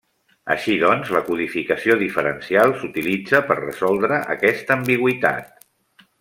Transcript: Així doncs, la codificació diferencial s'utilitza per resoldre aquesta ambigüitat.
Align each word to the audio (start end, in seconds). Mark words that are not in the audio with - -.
Així 0.53 0.77
doncs, 0.83 1.11
la 1.15 1.21
codificació 1.27 1.97
diferencial 1.99 2.73
s'utilitza 2.81 3.43
per 3.51 3.59
resoldre 3.61 4.19
aquesta 4.39 4.79
ambigüitat. 4.81 5.55